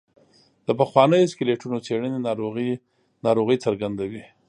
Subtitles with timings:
[0.67, 2.19] د پخوانیو سکلیټونو څېړنې
[3.27, 4.23] ناروغۍ څرګندوي.